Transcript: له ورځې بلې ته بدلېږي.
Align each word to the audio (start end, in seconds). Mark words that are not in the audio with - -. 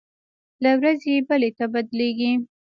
له 0.63 0.71
ورځې 0.79 1.13
بلې 1.27 1.49
ته 1.57 1.65
بدلېږي. 1.73 2.31